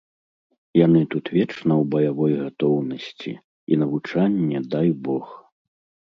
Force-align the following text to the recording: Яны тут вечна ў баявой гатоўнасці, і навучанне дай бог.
Яны 0.85 1.01
тут 1.13 1.25
вечна 1.37 1.73
ў 1.81 1.85
баявой 1.93 2.33
гатоўнасці, 2.39 3.31
і 3.75 3.77
навучанне 3.81 4.63
дай 4.73 4.89
бог. 5.09 5.27